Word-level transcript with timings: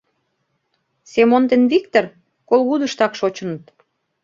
Семон 1.11 1.43
ден 1.51 1.61
Виктыр 1.71 2.05
Колгудыштак 2.49 3.13
шочыныт. 3.19 3.63